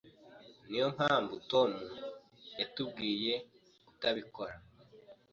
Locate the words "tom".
1.51-1.69